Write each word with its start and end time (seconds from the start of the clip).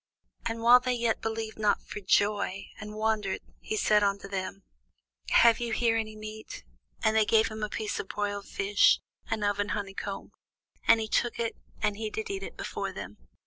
And 0.47 0.63
while 0.63 0.79
they 0.79 0.93
yet 0.95 1.21
believed 1.21 1.59
not 1.59 1.83
for 1.83 1.99
joy, 1.99 2.69
and 2.79 2.95
wondered, 2.95 3.39
he 3.59 3.77
said 3.77 4.01
unto 4.01 4.27
them, 4.27 4.63
Have 5.29 5.59
ye 5.59 5.71
here 5.71 5.95
any 5.95 6.15
meat? 6.15 6.63
And 7.03 7.15
they 7.15 7.23
gave 7.23 7.49
him 7.49 7.61
a 7.61 7.69
piece 7.69 7.99
of 7.99 8.05
a 8.05 8.07
broiled 8.07 8.47
fish, 8.47 8.99
and 9.29 9.43
of 9.43 9.59
an 9.59 9.69
honeycomb. 9.77 10.31
And 10.87 10.99
he 10.99 11.07
took 11.07 11.37
it, 11.37 11.55
and 11.83 11.95
did 12.11 12.31
eat 12.31 12.57
before 12.57 12.91
them. 12.91 13.17